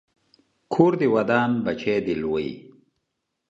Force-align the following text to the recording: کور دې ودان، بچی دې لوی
کور 0.73 0.91
دې 0.99 1.07
ودان، 1.15 1.51
بچی 1.65 1.95
دې 2.05 2.13
لوی 2.21 2.49